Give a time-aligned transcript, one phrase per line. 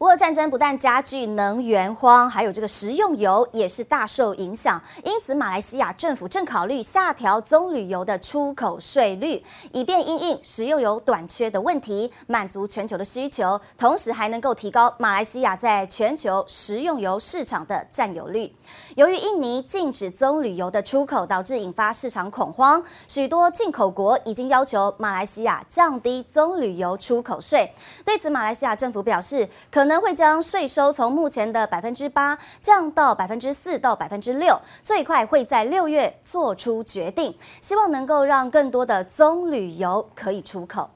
[0.00, 4.78] 乌俄战争不但加剧能源荒，还有这个食用油也是大受影响。
[5.02, 18.54] 因此，马来西亚政府正考虑下调棕榈油的出口税率，以便因应食用油短缺的问题，满足全球的需求，同时还能够提高马来西亚在全球食用油市场的占有率。
[18.96, 27.72] 由于印尼禁止棕榈油的出口，导致引发市场恐慌，许多进口国已经要求马来西亚降低棕榈油出口税。
[28.04, 40.90] 对此，马来西亚政府表示，可可能会将税收从目前的百分之八降到百分之四到百分之六，最快会在六月做出决定，希望能够让更多的棕榈油可以出口。